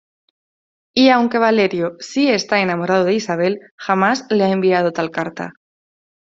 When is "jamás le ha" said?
3.75-4.49